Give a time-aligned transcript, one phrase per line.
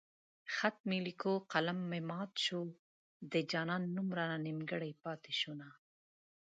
[0.55, 2.61] خط مې ليکو قلم مې مات شو
[3.31, 5.67] د جانان نوم رانه نيمګړی پاتې شونه